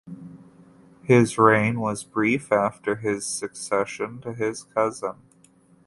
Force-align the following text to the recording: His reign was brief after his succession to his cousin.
His 1.03 1.37
reign 1.37 1.79
was 1.79 2.03
brief 2.03 2.51
after 2.51 2.95
his 2.95 3.23
succession 3.23 4.19
to 4.21 4.33
his 4.33 4.63
cousin. 4.63 5.17